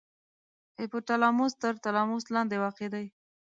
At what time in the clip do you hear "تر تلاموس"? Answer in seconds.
1.61-2.23